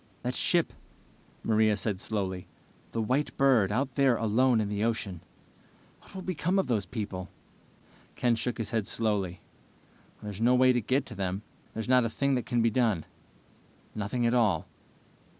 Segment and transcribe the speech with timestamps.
[0.23, 0.73] "That ship..."
[1.43, 2.47] Maria said slowly.
[2.91, 5.21] "The White Bird, out there alone in the ocean
[5.99, 7.29] what will become of all those people?"
[8.15, 9.41] Ken shook his head slowly.
[10.23, 11.43] "There's no way to get to them.
[11.75, 13.05] There's not a thing that can be done.
[13.93, 14.65] Nothing at all."